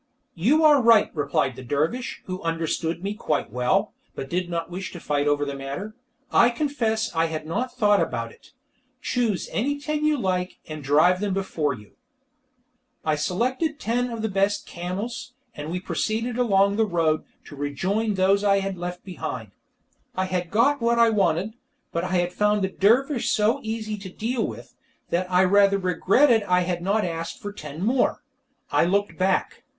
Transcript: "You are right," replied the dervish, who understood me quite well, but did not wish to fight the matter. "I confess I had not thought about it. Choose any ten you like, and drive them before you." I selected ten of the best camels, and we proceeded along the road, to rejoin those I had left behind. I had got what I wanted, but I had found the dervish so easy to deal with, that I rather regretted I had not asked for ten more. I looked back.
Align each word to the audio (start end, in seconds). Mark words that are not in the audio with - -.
"You 0.33 0.63
are 0.63 0.81
right," 0.81 1.11
replied 1.15 1.55
the 1.55 1.61
dervish, 1.61 2.23
who 2.25 2.41
understood 2.41 3.03
me 3.03 3.13
quite 3.13 3.51
well, 3.51 3.93
but 4.15 4.31
did 4.31 4.49
not 4.49 4.71
wish 4.71 4.91
to 4.93 4.99
fight 4.99 5.27
the 5.27 5.55
matter. 5.55 5.95
"I 6.31 6.49
confess 6.49 7.13
I 7.15 7.25
had 7.25 7.45
not 7.45 7.71
thought 7.75 8.01
about 8.01 8.31
it. 8.31 8.51
Choose 8.99 9.47
any 9.51 9.79
ten 9.79 10.03
you 10.03 10.17
like, 10.17 10.57
and 10.67 10.83
drive 10.83 11.19
them 11.19 11.35
before 11.35 11.75
you." 11.75 11.97
I 13.05 13.15
selected 13.15 13.79
ten 13.79 14.09
of 14.09 14.23
the 14.23 14.27
best 14.27 14.65
camels, 14.65 15.33
and 15.53 15.69
we 15.69 15.79
proceeded 15.79 16.35
along 16.35 16.77
the 16.77 16.87
road, 16.87 17.23
to 17.45 17.55
rejoin 17.55 18.15
those 18.15 18.43
I 18.43 18.57
had 18.57 18.79
left 18.79 19.05
behind. 19.05 19.51
I 20.15 20.25
had 20.25 20.49
got 20.49 20.81
what 20.81 20.97
I 20.97 21.11
wanted, 21.11 21.53
but 21.91 22.03
I 22.05 22.13
had 22.15 22.33
found 22.33 22.63
the 22.63 22.69
dervish 22.69 23.29
so 23.29 23.59
easy 23.61 23.97
to 23.99 24.09
deal 24.09 24.47
with, 24.47 24.73
that 25.11 25.31
I 25.31 25.43
rather 25.43 25.77
regretted 25.77 26.41
I 26.41 26.61
had 26.61 26.81
not 26.81 27.05
asked 27.05 27.39
for 27.39 27.53
ten 27.53 27.83
more. 27.85 28.23
I 28.71 28.83
looked 28.83 29.15
back. 29.15 29.61